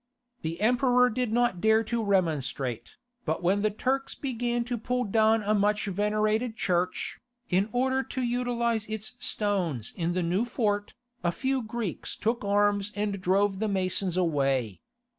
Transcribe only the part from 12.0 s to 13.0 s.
took arms